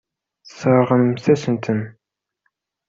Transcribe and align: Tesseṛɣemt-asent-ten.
Tesseṛɣemt-asent-ten. 0.47 1.81